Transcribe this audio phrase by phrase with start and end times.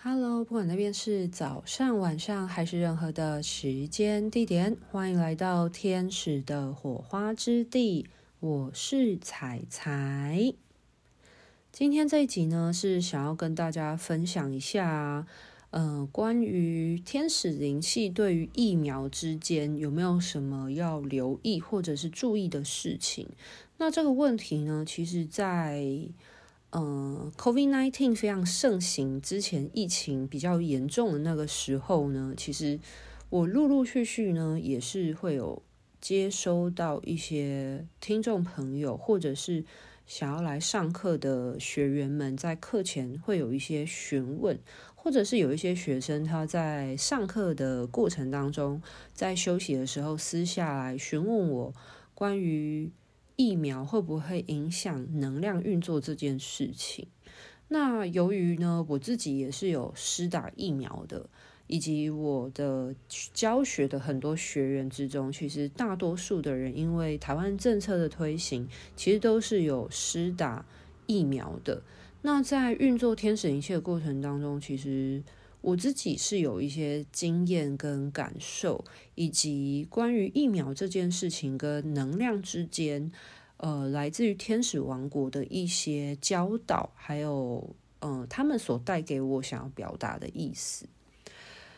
[0.00, 8.06] Hello，不管那边是早上、晚上还是任何的时间地点，欢迎来到天使的火花之地。
[8.38, 10.54] 我是彩彩。
[11.72, 15.26] 今天这一集呢，是想要跟大家分享一下，
[15.70, 23.28] 呃，关于天使灵气对于疫苗之间有没有什么要留意或者是注意的事情。
[23.78, 25.84] 那这个问题呢，其实在
[26.70, 32.78] 呃，COVID-19 非常盛行之前，疫情比较严重的那个时候呢，其实
[33.30, 35.62] 我陆陆续续呢也是会有
[35.98, 39.64] 接收到一些听众朋友，或者是
[40.06, 44.58] 想要来上课的学员们，在课前会有一些询问，
[44.94, 48.82] 或者是有一些学生他在上课的过程当中，
[49.14, 51.74] 在休息的时候私下来询问我
[52.14, 52.90] 关于。
[53.38, 57.06] 疫苗会不会影响能量运作这件事情？
[57.68, 61.24] 那由于呢，我自己也是有施打疫苗的，
[61.68, 62.92] 以及我的
[63.32, 70.66] 教学的很多学员之中，其实大多数的人因为台湾政策的推行，其实都是有施打
[71.06, 71.80] 疫苗的。
[72.22, 75.22] 那在运作天使灵气的过程当中，其实。
[75.60, 83.10] 我自己是有一些经验跟感受，以及关于疫苗这件事情跟能量之间，
[83.56, 90.86] 呃，来自于天使王国的一些教导，还有呃，他们所带给我想要表达的意思。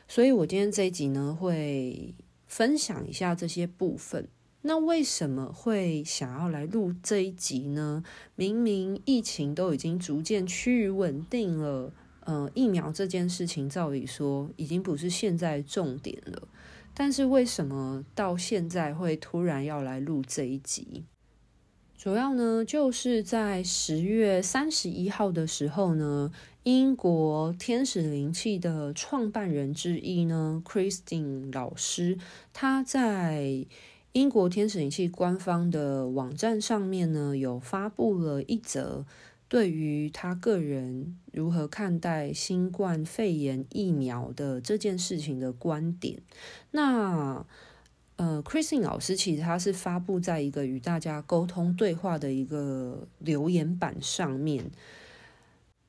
[0.06, 2.14] 所以我今天这一集呢，会
[2.46, 4.28] 分享一下这些部分。
[4.62, 8.04] 那为什么会想要来录这一集呢？
[8.34, 11.94] 明明疫情都已经逐渐趋于稳定了。
[12.30, 16.46] 呃，疫苗这件事情，照理说已经不是现在重点了，
[16.94, 21.02] 但是为什么到现在会突然要来录这一集？
[21.98, 26.30] 主要呢，就是在十月三十一号的时候呢，
[26.62, 32.16] 英国天使灵气的创办人之一呢，Christine 老师，
[32.52, 33.66] 他在
[34.12, 39.04] 英国天使灵气官方的网站上面呢，有发布了一则。
[39.50, 46.22] 对于他个人如何看待新冠肺炎疫苗的这件事情的观点，
[46.70, 47.44] 那
[48.14, 54.70] 呃，Christine 老师其实他是发布在一个与大家沟通对话的一个留言板上面。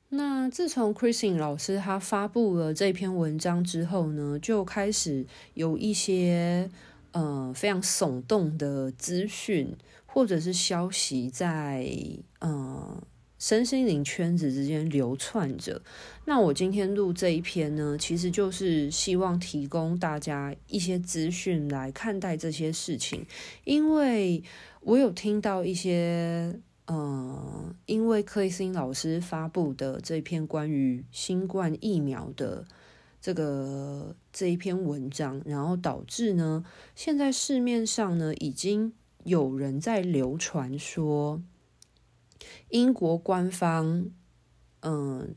[0.08, 5.24] 那自从 Christine 老师他发布了这篇文章之后呢，就开始
[5.54, 6.68] 有一些
[7.12, 11.88] 呃非常耸动的资讯或者是消息在
[12.40, 13.00] 呃。
[13.42, 15.82] 身心灵圈子之间流窜着。
[16.26, 23.26] 那我今天录这一篇呢，其实就是希望提供大家一些资讯来看待这些事情，
[23.64, 24.40] 因为
[24.82, 32.64] 我有听到一些，呃，因为克里斯汀老师发布的这篇关于新冠疫苗的
[33.20, 36.64] 这个这一篇文章，然后导致呢，
[36.94, 38.92] 现在市面上呢已经
[39.24, 41.42] 有人在流传说。
[42.72, 44.10] 英国官方，
[44.80, 45.28] 嗯、呃，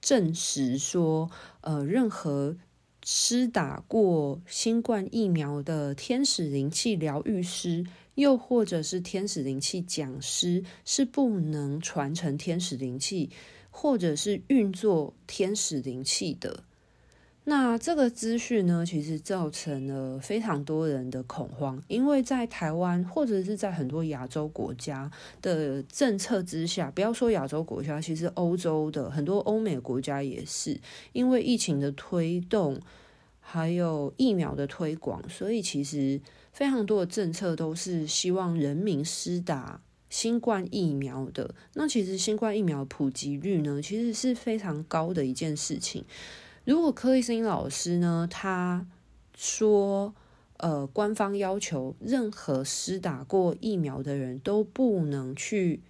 [0.00, 1.28] 证实说，
[1.62, 2.56] 呃，任何
[3.04, 13.30] 施打过新冠疫苗的天使灵气疗愈师，又或者是天使灵气讲师，是不能传承天使灵气，
[13.70, 16.62] 或者是运作天使灵气的。
[17.50, 25.10] 那这个资讯呢，其实造成了非常多人的恐慌，因为在台湾或者是在很多亚洲国家
[25.42, 30.80] 的政策之下，不要说亚洲国家，其实欧洲的很多欧美国家也是，
[31.12, 32.80] 因为疫情的推动，
[33.40, 36.20] 还有疫苗的推广，所以其实
[36.52, 41.52] 非常多的政策都是希望人民施打新冠疫苗的。
[41.74, 46.04] 那其实新冠疫苗普及率呢，其实是非常高的一件事情。
[46.64, 48.86] 如果柯立新老师呢，他
[49.34, 50.14] 说，
[50.58, 55.80] 呃，官方要求任何施打过疫苗的人都不能去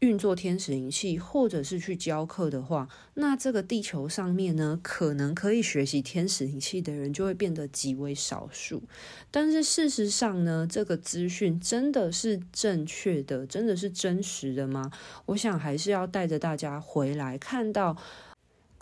[0.00, 8.82] 运作天使灵气，或者是去教课的话，那这个地球上面呢，可能可以学习天使灵气的人就会变得极为少数。
[9.30, 14.90] 但是事实上呢，这个资讯真的是正确的，真的是真实的吗？
[15.26, 17.96] 我想还是要带着大家回来看到。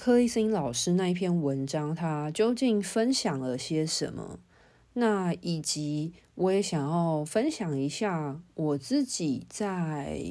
[0.00, 4.39] 柯立新老师那一篇文章，他究竟分享了些什么？
[4.93, 10.23] 那以及我也想要分享一下我自己在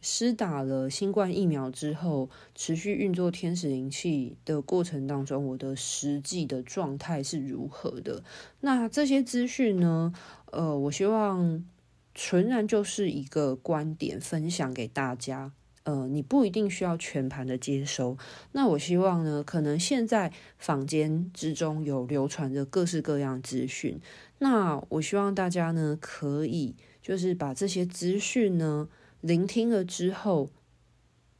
[0.00, 8.24] 施打了新冠疫苗之后，持续运作天使灵气的过程当中，我的实际的状态是如何的。
[8.58, 10.12] 那这些资讯呢？
[10.50, 11.64] 呃，我希望
[12.12, 15.52] 纯然就是一个观点分享给大家。
[15.84, 18.16] 呃，你不一定需要全盘的接收。
[18.52, 24.00] 那我希望呢，可能现在坊间之中有流传着各式各样资讯，
[24.38, 28.88] 那我希望大家呢，可以就是把这些资讯呢，
[29.20, 30.50] 聆听了之后，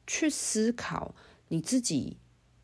[0.07, 1.15] 去思考
[1.49, 2.17] 你自己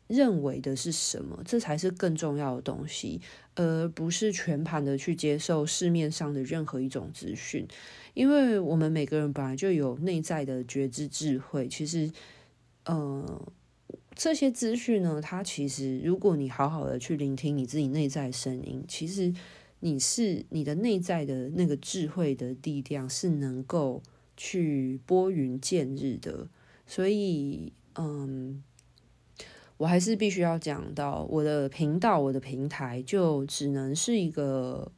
[0.07, 3.21] 认为的是什么，这才是更重要的东西，
[3.59, 7.67] 而不是全盘的去接受市面上的任何一种资讯。
[8.13, 12.09] 因为我们每个人本来就有内在的觉知智慧，其实，
[12.85, 13.51] 呃，
[14.15, 19.33] 这些资讯呢，它其实如果你好好的去聆听你自己内在的声音，其实
[19.81, 24.01] 你是你的内在的那个智慧的力量是能够
[24.37, 26.47] 去拨云见日的。
[26.87, 28.63] 所以，嗯，
[29.79, 34.91] 我还是必须要讲到我的频道，我的平台就只能是一个。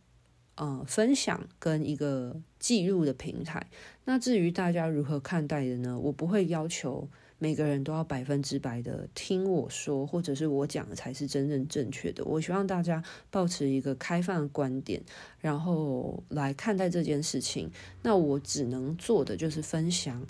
[0.55, 3.65] 呃，分享跟一个记录的平台。
[4.03, 5.97] 那至于大家如何看待的呢？
[5.97, 12.23] 我不会要求每个人都要百分之百的听我说，或者是我讲的才是真正正确的。
[12.25, 13.01] 我希望大家
[13.31, 15.01] 保持一个开放的观点，
[15.39, 17.71] 然后来看待这件事情。
[18.03, 20.23] 那我只能做的就是分享，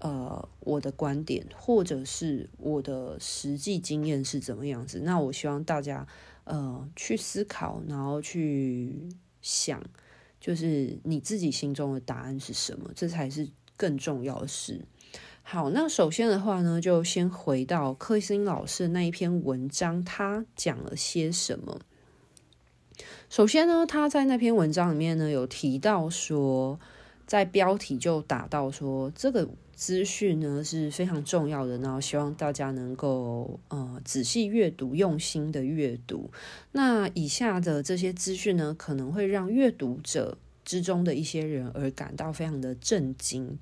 [0.00, 5.00] 呃，我的观点，或者是我的实际经验是怎么样子。
[5.00, 6.06] 那我希望大家
[6.44, 9.08] 呃去思考，然后去。
[9.42, 9.82] 想，
[10.38, 12.90] 就是你自己心中的答案是什么？
[12.94, 14.84] 这才是更重要的事。
[15.42, 21.80] 好，那首先的话呢，就先回到柯伊斯汀老师的那一篇文章，他讲了些什么？
[23.30, 26.78] 首先呢，他在那篇文章里面呢，有提到说，
[27.30, 29.48] 在标题就打到说这个。
[29.72, 36.30] 资讯呢是非常重要的，然后希望大家能够呃仔细阅读，用心的阅读。
[36.72, 40.36] 那以下的这些资讯呢，可能会让阅读者
[40.66, 43.58] 之中的一些人而感到非常的震惊。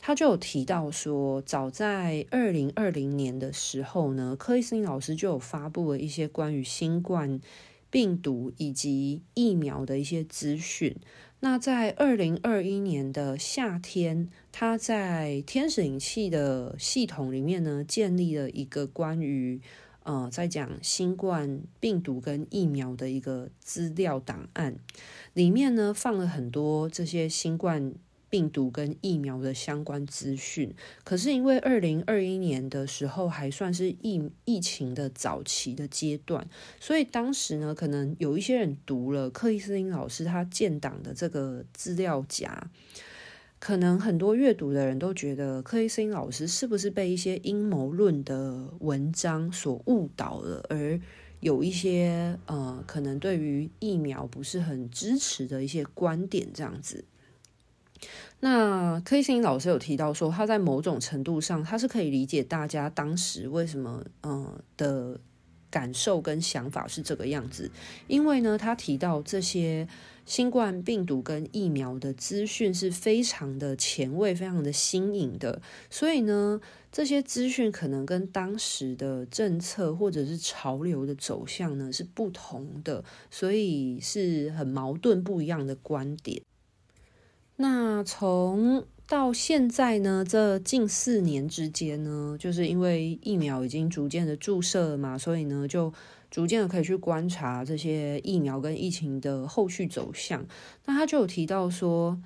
[0.00, 7.40] 他就有提到说，早在二零二零年的时候呢，柯伊斯汀老师就有发布了一些关于新冠
[7.88, 10.96] 病毒以及疫苗的一些资讯。
[11.44, 19.60] 那在二零二一年的夏天，他在天使灵气的系统里面呢，建立了一个关于
[20.04, 24.76] 呃，在讲新冠病毒跟疫苗的一个资料档案，
[25.34, 27.92] 里面呢放了很多这些新冠。
[28.32, 30.74] 病毒跟疫苗的相关资讯，
[31.04, 36.48] 可是因为二零二一年的时候还算是疫疫情的早期的阶段，
[36.80, 42.70] 所以当时呢，可能有一些人读了柯伊斯汀老师他建档的这个资料夹，
[43.58, 50.98] 可能很多阅读的人都觉得柯伊斯汀老师是不是被一些阴谋论的文章所误导了，而
[51.40, 57.04] 有一些呃，可能对于疫苗不是很支持的一些观点这样子。
[58.40, 65.20] 那柯伊斯汀老师有提到说，他在某种程度上，他是可以理解大家当时为什么嗯的
[65.70, 67.70] 感受跟想法是这个样子，
[68.08, 69.86] 因为呢，他提到这些
[70.26, 76.60] 新冠病毒跟疫苗的资讯是非常的前卫、非常的新颖的，所以呢，
[76.90, 86.42] 这些资讯可能跟当时的政策或者是潮流的走向呢是不同的，所以是很矛盾、不一样的观点。
[87.56, 95.92] 那从到现在呢，这近四年之间呢，就是因为疫苗已经逐渐的注射了嘛，所以呢，就
[96.30, 100.46] 逐渐的可以去观察这些疫苗跟疫情的后续走向。
[100.86, 102.20] 那他就有提到说，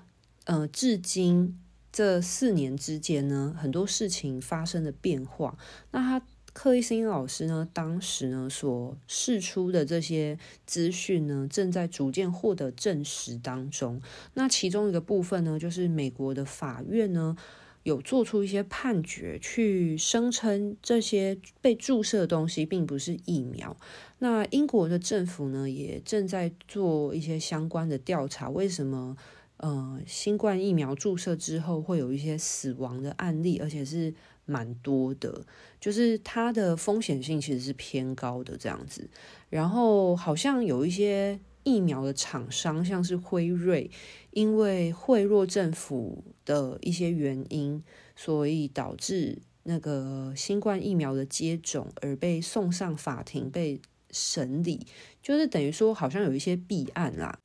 [0.45, 1.59] 呃，至今
[1.93, 5.59] 这四年之间呢，很多事情发生了变化。
[5.91, 6.27] 那他。
[6.59, 14.01] 柯伊斯汀老师呢，当时呢所释出的这些资讯呢，正在逐渐获得证实当中。
[14.33, 17.37] 那其中一个部分呢，就是美国的法院呢
[17.83, 23.77] 有做出一些判决，去声称这些被注射的东西并不是疫苗。
[24.21, 29.15] 那英国的政府呢，也正在做一些相关的调查，为什么
[29.59, 34.15] 呃新冠疫苗注射之后会有一些死亡的案例，而且是。
[34.47, 35.45] 蛮多的，
[35.81, 39.11] 就是它的风险性其实是偏高的这样子。
[39.51, 43.91] 然后好像有一些疫苗的厂商，像是辉瑞，
[44.31, 47.83] 因为贿赂政府的一些原因，
[48.15, 53.81] 所以导致那个新冠疫苗的接种而被送上法庭被
[54.13, 54.87] 审理，
[55.21, 57.41] 就是等于说好像有一些弊案啦。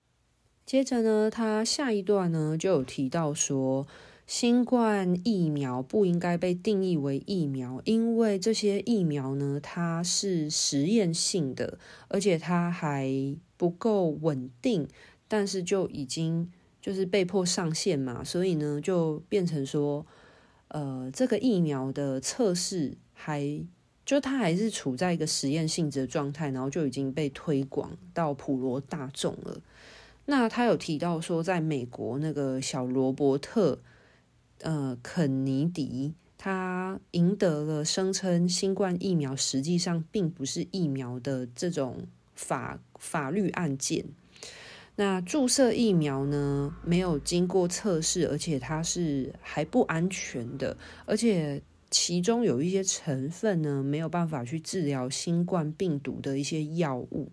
[0.68, 3.88] 接着呢，他下一段呢就有提到说。
[4.32, 13.12] 新冠疫苗不应该被定义为疫苗，因为这些疫苗呢，它是实验性的，而且它还
[13.58, 14.88] 不够稳定，
[15.28, 16.50] 但是就已经
[16.82, 20.06] 就是被迫上线嘛，所以呢，就变成说，
[20.70, 23.62] 呃，这个疫苗的测试还
[24.06, 29.62] 就它还是处在一个实验性质的状态，然后就已经被推广到普罗大众了。
[30.24, 33.80] 那他有提到说，在美国那个小罗伯特，
[34.62, 44.06] 呃，肯尼迪，他赢得了声称新冠疫苗实际上并不是疫苗的这种法法律案件。
[44.96, 57.32] 那注射疫苗呢，没有经过测试，而且它是还不安全的，而且其中有一些成分呢，没有办法去治疗新冠病毒的一些药物。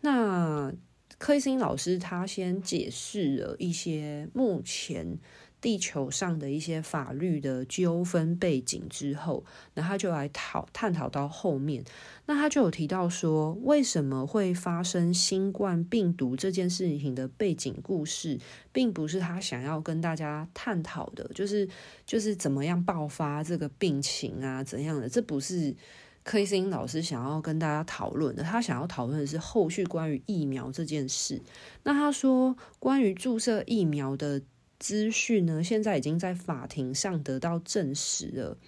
[0.00, 0.72] 那
[1.16, 5.18] 柯一新老师他先解释了一些目前
[5.66, 9.44] 地球上的一些法律的纠纷背景之后，
[9.74, 11.82] 那他就来讨探讨到后面，
[12.26, 18.38] 那他就有提到说，为什么会发生新冠病毒这件事情的背景故事，
[18.70, 21.68] 并不是他想要跟大家探讨的，就是
[22.06, 25.74] 就是怎么样爆发这个病情啊，怎样的，这不是。
[26.22, 31.40] 柯一新老师想要跟大家讨论的，他想要讨论的是后续关于疫苗这件事。
[31.84, 34.42] 那他说，关于注射疫苗的
[34.78, 38.58] 资讯呢，现在已经在法庭上得到证实了。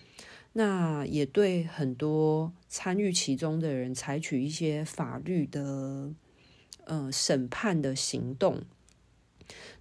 [0.53, 6.13] 那也对很多参与其中的人采取一些法律的
[6.85, 8.63] 呃审判的行动。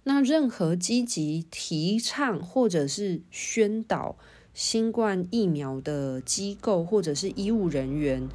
[0.04, 4.16] 那任何积极提倡或者是宣导。
[4.54, 8.28] 新冠疫苗的机构或者是医务人员，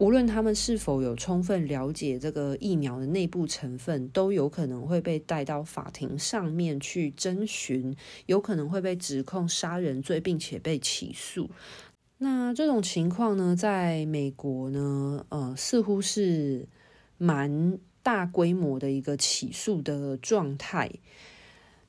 [0.00, 11.50] 无论他们是否有充分了解这个疫苗的内部成分，都有可能会被带到法庭上面去征询，有可能会被指控杀人罪，并且被起诉。
[12.16, 16.66] 那这种情况呢，在美国呢，呃，似乎是
[17.18, 20.90] 蛮大规模的一个起诉的状态。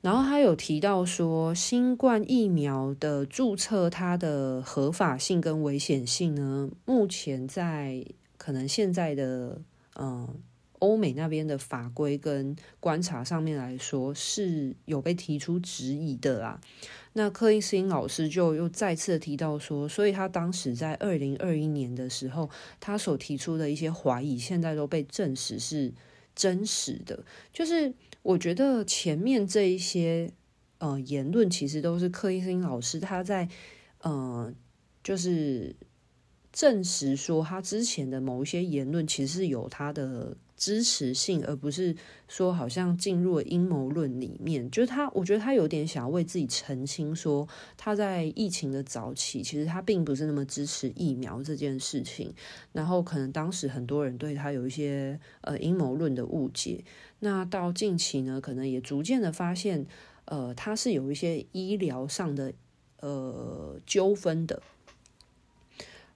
[0.02, 8.04] 然后他有提到说，新冠疫苗的注册，它的合法性跟危险性呢，目前在
[8.36, 9.62] 可能现在的
[9.94, 10.28] 嗯
[10.80, 16.60] 欧美那边的法规跟观察上面来说，是有被提出质疑的啦。
[17.12, 25.92] 那柯一新老师就又再次提到说，所以他当时在二零二一年的时候，他所提出的一些怀疑，现在都被证实是
[26.34, 27.94] 真实的，就是。
[28.22, 30.32] 我觉得前面这一些
[30.78, 33.48] 呃言论，其实都是柯一新老师他在
[34.00, 34.52] 呃，
[35.02, 35.76] 就是
[36.52, 40.36] 证实说他之前的某一些言论，其实有他的。
[40.62, 41.92] 支持性，而不是
[42.28, 44.70] 说好像进入了阴谋论里面。
[44.70, 52.32] 就是他，我觉得他有点想要为自己澄清，说他在疫情的早期，其实他并不是那么支持疫苗这件事情。
[52.70, 56.84] 然后可能当时很多人对他有一些呃阴谋论的误解。
[57.18, 59.84] 那到近期呢，可能也逐渐的发现，
[60.26, 62.52] 呃，他是有一些医疗上的
[63.00, 64.62] 呃纠纷的。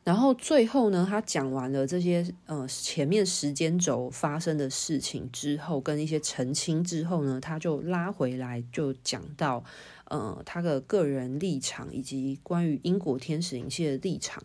[0.06, 9.64] 然后最后呢，他讲完了这些呃前面时间轴发生的事情之后，跟一些澄清之后呢，他就拉回来就讲到
[10.04, 14.40] 呃他的个人立场以及关于英国天使灵气的立场。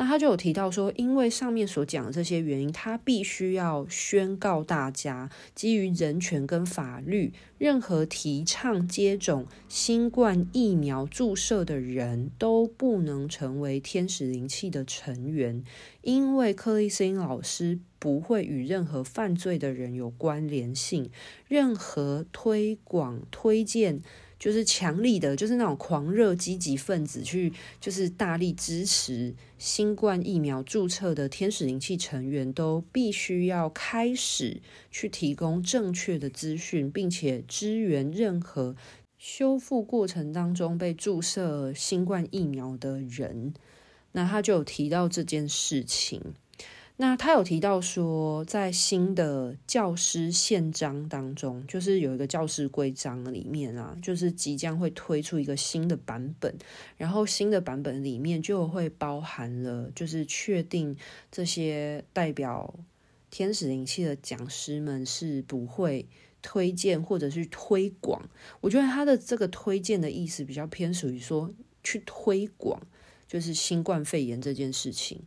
[0.00, 15.62] 那他就有提到说，因为上面所讲的这些原因，他必须要宣告大家，基于人权跟法律，任何提倡接种新冠疫苗注射的人都不能成为天使灵气的成员，
[16.00, 21.10] 因为柯一新老师不会与任何犯罪的人有关联性，
[21.46, 24.00] 任何推广推荐。
[24.40, 38.74] 就是强力的，就是那种狂热积极分子去，就是大力支持新冠疫苗注册的天使灵气成员，都必须要开始去提供正确的资讯，并且支援任何
[39.18, 43.52] 修复过程当中被注射新冠疫苗的人。
[44.12, 46.20] 那他就有提到这件事情。
[47.00, 56.54] 那他有提到说，在新的教师宪章当中，就是有一个教师规章里面啊，就是即将会推出一个新的版本，
[56.98, 60.94] 然后新的版本里面就会包含了，就是确定
[61.32, 62.74] 这些代表
[63.30, 66.06] 天使灵气的讲师们是不会
[66.42, 68.28] 推荐或者是推广。
[68.60, 71.50] 我觉得他的这个推荐的意思比较偏属于说
[71.82, 72.78] 去推广，
[73.26, 75.22] 就是新冠肺炎这件事情。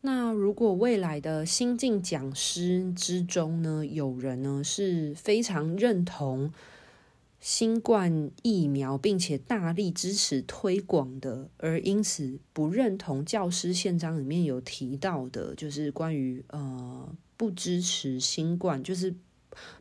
[0.00, 6.52] 那如果未来的新进讲师之中呢，有人呢是非常认同
[7.40, 19.14] 新冠疫苗，并且大力支持推广的，而因此不认同教师宪章里面有提到的，就是关于呃不支持新冠，就是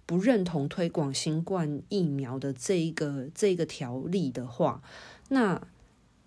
[0.06, 4.82] 不认同推广新冠疫苗的这一个这一个条例的话，
[5.30, 5.62] 那。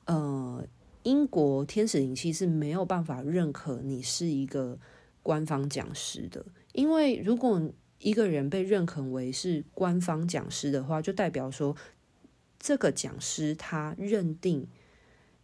[0.06, 0.66] 呃，
[1.10, 4.78] 英国天使灵气是没有办法认可你是一个
[5.24, 7.60] 官方讲师的，因为如果
[7.98, 11.76] 一个人被认可为是官方讲师的话，就代表说
[12.60, 14.68] 这个讲师他认定。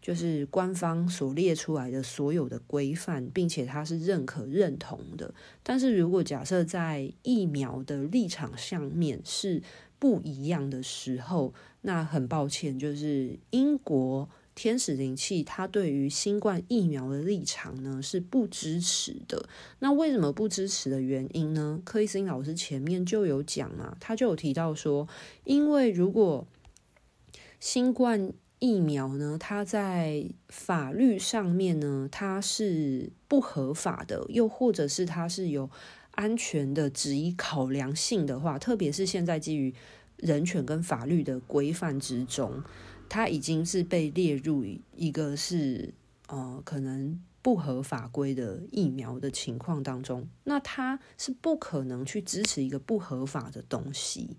[0.03, 5.35] 就是官方所列出来的所有的规范，并且他是认可认同的。
[5.65, 9.61] 但是如果假设在疫苗的立场上面是
[9.99, 19.49] 不一样的时候，那很抱歉，就是英国天使灵气它对于新冠疫苗的立场呢是不支持的。
[19.79, 21.81] 那为什么不支持的原因呢？
[21.85, 25.07] 柯伊斯老师前面就有讲啊，他就有提到说，
[25.45, 26.47] 因为如果
[27.61, 35.69] 新冠疫苗呢，它在法律上面呢，它是不合法的，又或者是它是有
[36.13, 39.75] 安全的质疑考量性的话，特别是现在基于
[40.17, 42.63] 人权跟法律的规范之中，
[43.09, 45.93] 它已经是被列入一个是
[46.29, 54.37] 呃可能不合法规的疫苗的情况当中，那它是不可能去支持一个不合法的东西。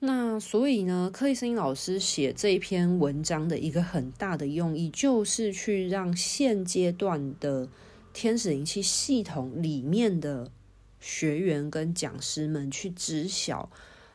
[0.00, 7.66] 那所以呢，克里斯汀老师写这一篇文章的一个很大的用意，就是去让现阶段的
[8.12, 10.50] 天使灵气系统里面的
[11.00, 13.70] 学员跟讲师们去知晓，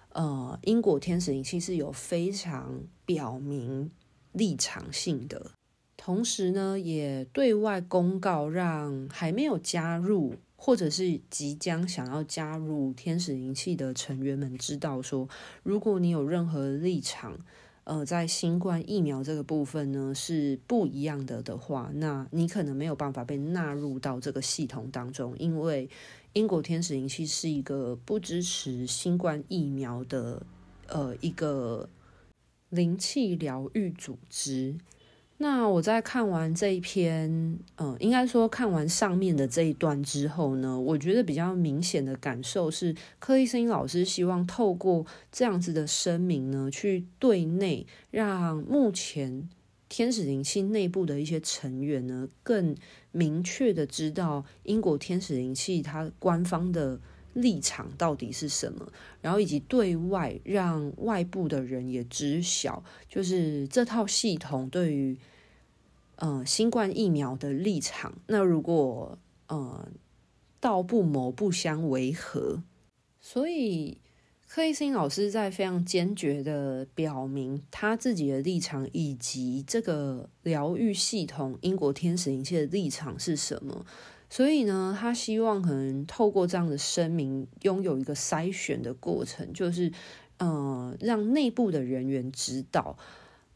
[0.09, 3.91] 呃，英国天使灵气是有非常表明
[4.31, 5.51] 立场性的，
[5.97, 10.35] 同时呢，也对外公告，让还没有加入。
[10.61, 15.29] 或者是即将想要加入天使灵气的成员们知道说，
[15.63, 17.39] 如果你有任何立场，
[17.89, 25.89] 呃，在新冠疫苗这个部分呢是不一样的的话，那你可能没有办法被纳入到这个系统当中，因为
[26.33, 30.45] 英国天使灵气是一个不支持新冠疫苗的
[30.87, 31.89] 呃一个
[32.69, 34.75] 灵气疗愈组织。
[35.41, 49.47] 那我在看完这一篇，嗯，应该说看完上面的这一段之后呢，我觉得比较明显的感受是，柯医生老师希望透过这样子的声明呢，去对内让目前
[49.87, 52.75] 天使灵气内部的一些成员呢，更
[53.13, 56.99] 明确的知道英国天使灵气它官方的
[57.33, 65.17] 立场到底是什么，然后以及对外让外部的人也知晓，就是这套系统对于。
[66.21, 69.87] 呃，新冠疫苗的立场，那如果呃
[70.59, 72.61] 道不谋不相为何？
[73.21, 74.01] 所以
[74.45, 83.85] 柯伊辛老师在非常坚决的表明他自己的立场，以及这个疗愈系统英国天使灵气的立场是什么。
[84.29, 89.91] 所以呢，他希望可能透过这样的声明，拥有一个筛选的过程，就是
[90.37, 92.97] 呃让内部的人员知道。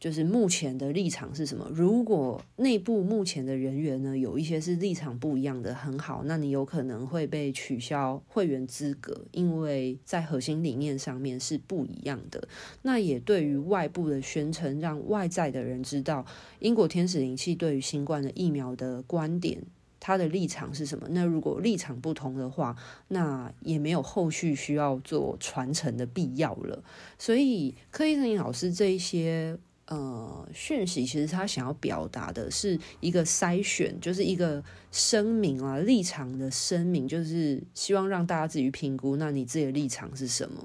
[0.00, 1.66] 就是目前的立场是什么？
[1.72, 12.46] 如果内部目前的人员呢，有一些是立场不一样的，很好，那你有可能会被取消会员资格，因为在核心理念上面是不一样的。
[12.82, 16.26] 那也对于外部的宣称，让外在的人知道
[16.58, 19.62] 英国天使灵气对于新冠的疫苗的观点，
[20.06, 21.06] 他的立场是什么？
[21.12, 22.76] 那如果立场不同的话，
[23.08, 26.84] 那也没有后续需要做传承的必要了。
[27.18, 29.58] 所以柯伊森老师这一些。
[29.86, 40.64] 呃，讯息其实他想要表达的是一个筛选，就是一个声明啊，立场的声明，就是希望让大家自己评估，那你自己的立场是什么？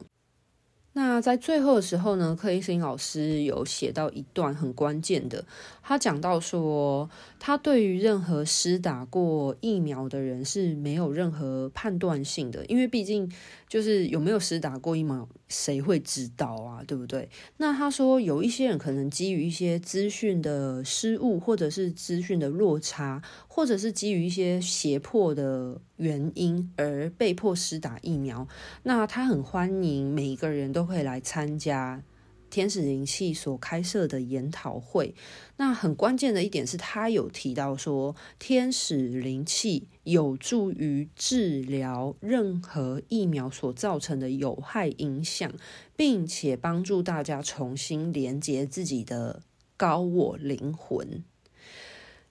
[1.00, 5.46] 那在最后的时候呢，柯伊森老师有写到一段很关键的，
[5.82, 7.10] 他讲到说，
[7.40, 13.32] 他对于任何施打过疫苗的人是没有任何判断性的，因为毕竟
[13.70, 17.30] 就是有没有实打过疫苗，谁会知道啊，对不对？
[17.58, 28.48] 那他说有一些人可能基于一些资讯的失误，或者是资讯的落差，或者是基于一些胁迫的原因而被迫施打疫苗，
[28.84, 32.02] 那他很欢迎每一个人都会来参加
[32.50, 35.14] 天使灵气所开设的研讨会。
[35.58, 45.52] 那很关键的一点是他有提到说，天使灵气有助于治疗任何疫苗所造成的有害影响，
[45.96, 49.44] 并且帮助大家重新连接自己的
[49.78, 51.24] 高我灵魂。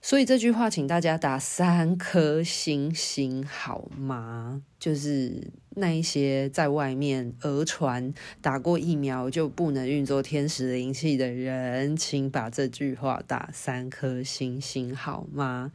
[0.01, 4.61] 所以这句话，请大家打三颗星星好吗？
[4.79, 15.73] 就是那一些在外面讹传打过疫苗就不能运作天使灵气的人，请把这句话打三颗星星好吗？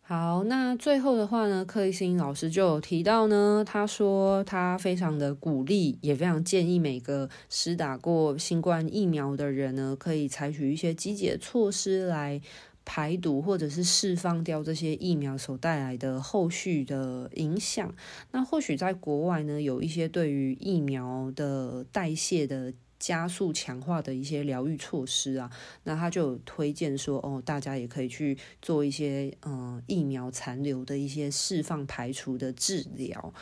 [0.00, 12.40] 好，那最后的话呢，克里斯汀老师就有提到呢，他说他非常的鼓励，也非常建议每个施打过新冠疫苗的人呢，可以采取一些积极的措施来
[12.90, 17.94] 排毒或者是释放掉这些疫苗所带来的后续的影响。
[18.32, 22.74] 那或许在国外呢，有一些对于疫苗的代谢的。
[23.00, 25.50] 加速强化的一些疗愈措施啊，
[25.84, 33.32] 那他就推荐说，哦，大家也可以去做一些，嗯，疫苗残留的一些释放排除的治疗。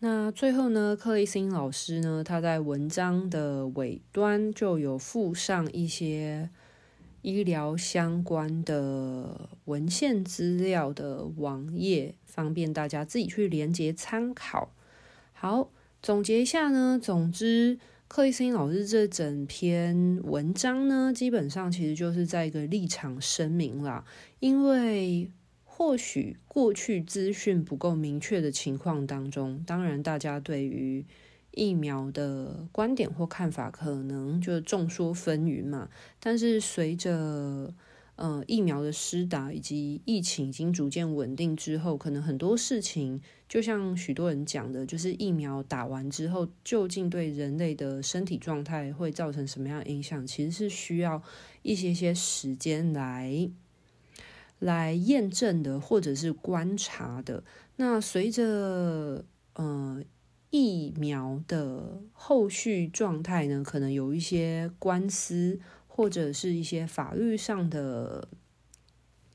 [0.00, 6.50] 那最后呢，克里斯汀老师呢，他在文章的尾端就有附上一些
[7.24, 14.70] 医疗相关的文献资料的网页，方便大家自己去连接参考。
[15.32, 15.70] 好，
[16.02, 17.78] 总结一下呢，总之。
[18.06, 24.04] 克里斯汀老师这整篇文章呢，基本上其实就是在一个立场声明啦。
[24.38, 25.30] 因为
[25.64, 31.04] 或许过去资讯不够明确的情况当中，当然大家对于
[31.56, 35.88] 疫苗的观点或看法可能就众说纷纭嘛。
[36.20, 37.74] 但是随着
[38.16, 51.20] 呃，疫苗的施打以及疫情已经逐渐稳定之后，可能很多事情，就像许多人讲的，就是疫苗打完之后，究竟对人类的身体状态会造成什么样的影响，其实是需要
[51.62, 53.50] 一些些时间来
[54.60, 57.42] 来验证的，或者是观察的。
[57.74, 60.00] 那随着呃
[60.54, 65.58] 疫苗的后续状态呢，可能有一些官司。
[65.96, 68.26] 或者是一些法律上的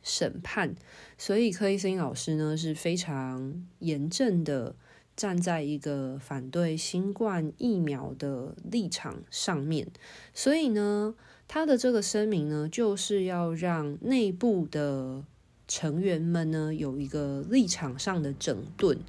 [0.04, 0.76] 审判，
[1.18, 4.76] 所以柯伊斯老师呢是非常严正的
[5.16, 9.88] 站在一个反对新冠疫苗的立场上面，
[10.34, 11.16] 所以呢，
[11.48, 15.24] 他的这个声明呢，就是要让内部的
[15.66, 19.00] 成员们呢有一个立场上的整顿。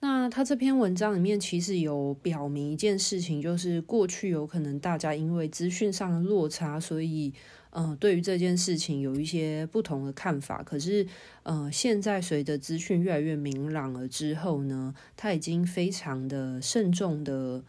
[0.00, 7.32] 那他这篇文章里面其实有表明一件事情，就是过去有可能大家因为资讯上的落差，所以
[7.70, 10.62] 呃，对于这件事情有一些不同的看法。
[10.62, 11.04] 可是
[11.42, 17.64] 呃，现在随着资讯越来越明朗了之后呢，他已经非常的慎重的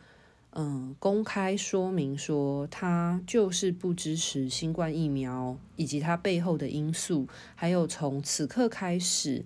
[0.52, 9.46] 嗯、公开说明说，他就是不支持新冠疫苗以及它背后的因素，还有从此刻开始。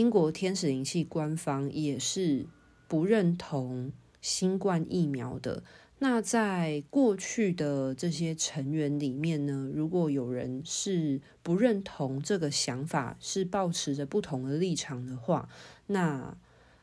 [0.00, 2.46] 英国天使灵气官方也是
[2.88, 5.62] 不认同新冠疫苗的。
[5.98, 15.50] 那在过去的这些成员里面呢，如果有人是不认同这个想法，是抱持着不同的立场的话，
[15.88, 16.34] 那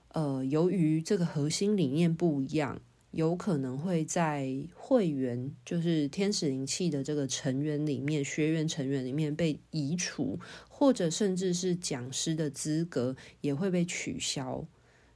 [0.10, 2.80] 呃，由于这个核心理念不一样，
[3.18, 10.40] 有可能会在会员，就是天使灵气的这个成员里面，学员成员里面被移除。
[10.80, 14.64] 或者甚至是讲师的资格也会被取消，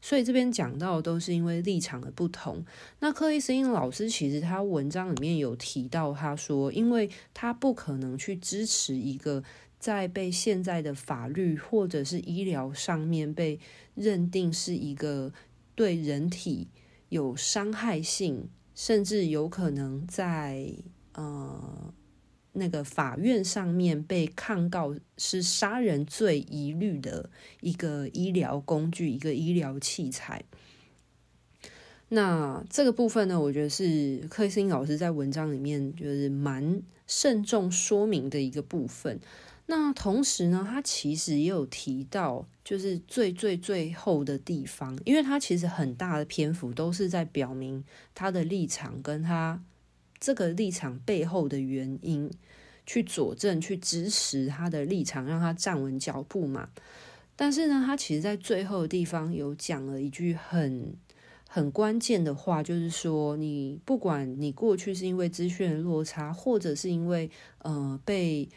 [0.01, 2.65] 所以这边讲到都是因为立场的不同。
[2.97, 9.43] 那克里斯汀老师其实他文章里面有提到，他说，因为他不可能去支持一个
[9.77, 13.59] 在被现在的法律或者是医疗上面被
[13.93, 15.31] 认定是一个
[15.75, 16.67] 对人体
[17.12, 20.74] 有伤害性，甚至有可能在
[21.13, 21.93] 呃。
[22.54, 27.30] 那个法院上面被抗告是杀人罪疑虑的
[27.62, 30.43] 一个医疗工具，一个医疗器材。
[32.10, 39.21] 那这个部分呢，我觉得是克里斯汀老师在文章里面就是蛮慎重说明的一个部分。
[39.71, 47.81] 那同时呢，他其实也有提到，就是最最最后的地方，因为他其实很大的篇幅都是在表明
[48.13, 49.63] 他的立场跟他。
[50.19, 52.29] 这个立场背后的原因，
[52.86, 56.67] 去佐证、去支持他的立场，让他站稳脚步嘛。
[57.38, 60.93] 但是呢，他其实在最后的地方有讲了一句很
[61.47, 68.47] 很关键的话，就是说，你不管你过去是因为资讯的落差，或者是因为呃被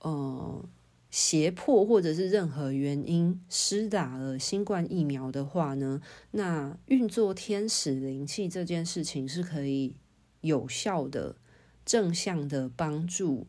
[0.00, 0.64] 呃
[1.10, 6.00] 胁迫，或者是任何原因施打了新冠疫苗的话呢，
[6.32, 9.96] 那运作天使灵气这件事情是可以。
[10.42, 11.36] 有效的
[11.84, 13.46] 正向的帮助，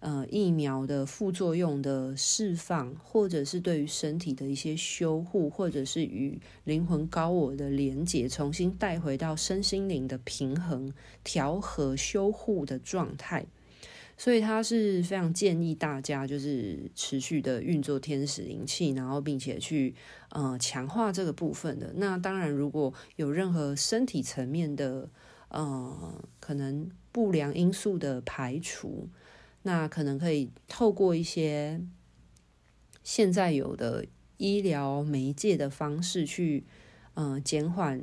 [0.00, 10.92] 呃，疫苗的副作用的释放，或者是对于身体的一些修护，或者是与灵魂高我的连接，重新带回到身心灵的平衡、
[11.24, 13.46] 调和、修护的状态。
[14.18, 19.94] 所以，他是非常建议大家就是持续的运作天使灵气，然后并且去
[20.30, 21.92] 呃强化这个部分的。
[21.96, 25.10] 那当然，如果有任何身体层面的，
[25.48, 29.06] 呃，可能不良因素的排除，
[29.64, 31.82] 那可能可以透过一些
[33.04, 34.06] 现在有的
[34.38, 36.64] 医疗媒介的方式去，
[37.12, 38.00] 呃，减缓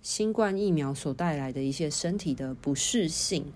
[0.00, 3.52] 新冠疫苗所带来的一些身体的不适性。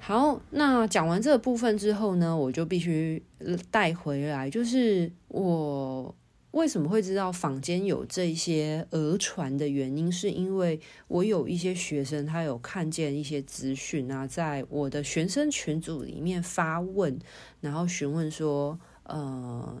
[0.00, 3.22] 好，那讲完这个部分之后呢，我就必须
[3.70, 6.14] 带回来，就是我。
[6.52, 17.16] 为什么会知道坊间有这些讹传的原因，是因为我有一些学生，他有看见一些资讯啊，在我的学生群组里面发问，
[17.60, 19.80] 然后询问说，呃，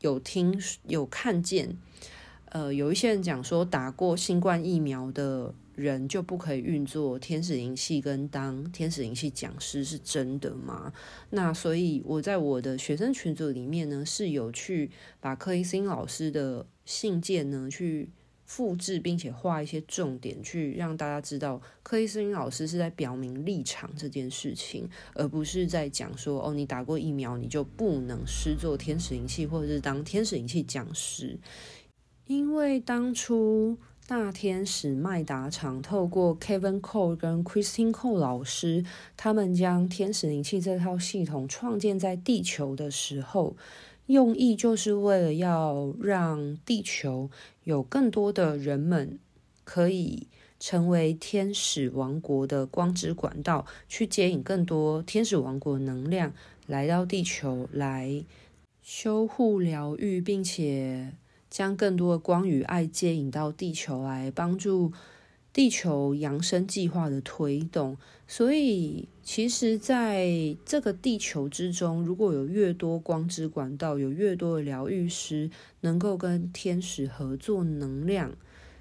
[0.00, 1.76] 有听有看见，
[2.46, 5.52] 呃，有一些人讲说打过新冠疫苗的。
[5.78, 10.92] 人就不可以运作天使灵气跟当天使灵气讲师是真的吗？
[11.30, 18.10] 那所以我在我的学生群组里面呢，是有去把克里斯汀老师的信件呢去
[18.44, 31.38] 复制，并且画一些重点，去让大家知道克里斯汀老师是在表明立场这件事情，而不是在讲说哦，你打过疫苗你就不能施作天使灵气，或者是当天使灵气讲师，
[32.26, 33.78] 因为当初。
[34.08, 38.82] 大天使麦达场透过 Kevin Cole 跟 Christine Cole 老师，
[39.18, 43.54] 他们将天使灵气这套系统创建在地球的时候，
[44.06, 47.28] 用意就是为了要让地球
[47.64, 49.18] 有更多的人们
[49.64, 50.26] 可以
[50.58, 56.32] 成为天使王国的光之管道，去接引更多天使王国能量
[56.66, 58.24] 来到地球，来
[58.80, 61.12] 修护、疗愈，并且。
[61.50, 64.92] 将更多的光与爱接引到地球来，帮助
[65.52, 67.96] 地球扬升计划的推动。
[68.26, 78.32] 所以，其实在这个地球之中，如果有越多光之管道，有越多的疗愈师能够跟天使合作，能量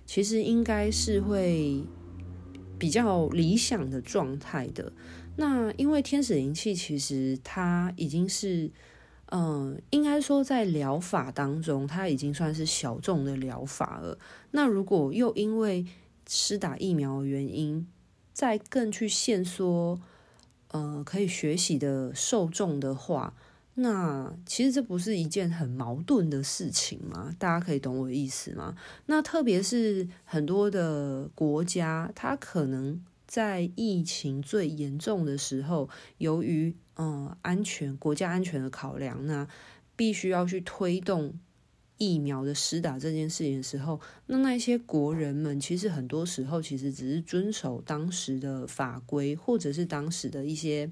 [0.06, 1.82] 其实应该是会
[2.78, 4.92] 比较理想的状态的。
[5.38, 8.70] 那因为天使灵气其实它已经是。
[9.30, 14.18] 嗯，应该说在疗法当中，它已经算是小众的疗法了。
[14.52, 15.86] 那如果又因为
[16.28, 17.86] 施打疫苗的原因，
[18.34, 20.00] 再更去限缩，
[20.70, 23.34] 呃，可以学习的受众的话，
[23.76, 27.36] 那其实这不是一件很矛盾的事情吗？
[27.38, 28.78] 大家可以懂我的意思吗？
[29.08, 39.48] 那特别是很多的国家，它可能在疫情最严重的时候，由于嗯，安全国家安全的考量，那
[39.96, 41.40] 必须要去推动
[42.00, 50.92] 疫苗的施打这件事情的时候，那那些国人们其实很多时候其实只是遵守当时的法规，或者是当时的一些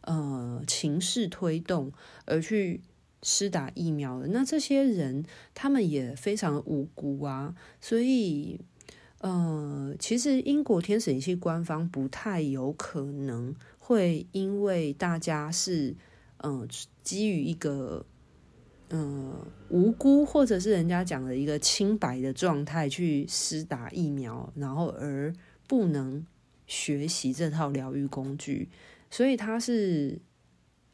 [0.00, 1.92] 呃情势推动
[2.24, 2.80] 而去
[3.22, 4.26] 施打疫苗的。
[4.28, 8.60] 那这些人他们也非常无辜啊，所以
[9.18, 13.54] 呃，其实英国天使灵气官方不太有可能。
[13.86, 15.94] 会因为大家是
[16.38, 16.68] 嗯、
[17.04, 18.04] 基于一个
[18.90, 19.32] 嗯、
[19.68, 25.32] 无辜或者是人家讲的一个清白的状态去施打疫苗，然后而
[25.68, 26.26] 不能
[26.66, 28.68] 学习这套疗愈工具，
[29.08, 30.20] 所以它是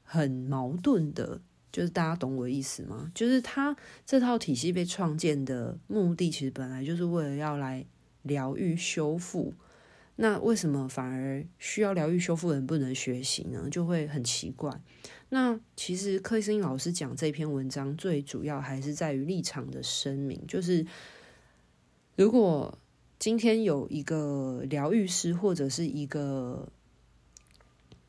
[0.02, 1.40] 很矛盾的。
[1.72, 3.10] 就是大家懂我意思吗？
[3.14, 3.74] 就是它
[4.04, 7.86] 这套体系被创建的目的，其实本来就是为了要来
[8.20, 9.54] 疗愈修复。
[10.16, 13.66] 那为什么反而需要疗愈修复人不能学习呢？
[13.70, 14.70] 就会很奇怪。
[15.30, 20.86] 那其实克里斯汀老师讲这篇文章最主要还是在于立场的声明，就是
[22.16, 22.78] 如果
[23.18, 26.68] 今天有一个疗愈师或者是一个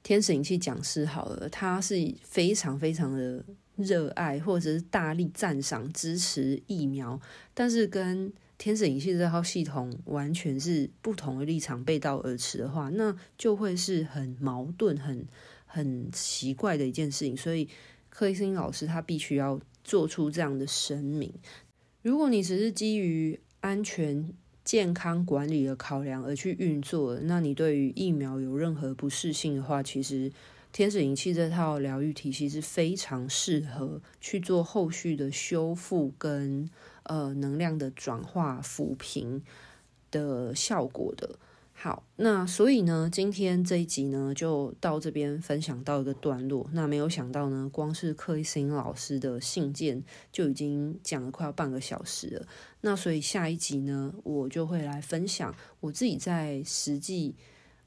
[0.03, 3.45] 天使灵气讲师好了，他是非常非常的
[3.77, 7.19] 热爱或者是大力赞赏支持疫苗，
[7.53, 8.33] 但是跟
[8.63, 15.27] 天使灵气这套系统完全是不同的立场，背道而驰的话，那就会是很矛盾、很
[15.65, 17.35] 很奇怪的一件事情。
[17.35, 17.67] 所以，
[18.09, 21.33] 克里斯汀老师他必须要做出这样的声明。
[22.03, 30.31] 如果你只是基于安全、健康管理的考量而去运作，那你对于疫苗有任何不适性的话，其实
[30.73, 36.69] 天使灵气这套疗愈体系是非常适合去做后续的修复跟。
[37.05, 39.43] 呃，能量的转化、抚平
[40.09, 41.37] 的效果的。
[41.73, 46.69] 好，那所以呢，今天这一集呢，就到这边分享到一个段落。
[46.71, 52.47] 那没有想到呢，光是克里斯汀老师的信件就已经讲了快要半个小时了。
[52.79, 57.35] 那所以下一集呢，我就会来分享我自己在实际，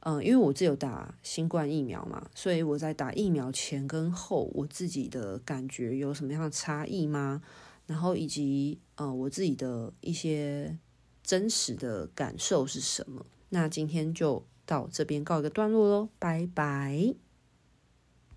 [0.09, 7.42] 嗯、因为我自有打新冠疫苗嘛，所以我在打疫苗前跟后，我自己的感觉有什么样的差异吗？
[7.87, 10.79] 然后以及呃，我自己的一些
[11.25, 13.27] 真实的感受是什么？
[13.49, 17.26] 那今天就到这边告一个段落喽，拜拜。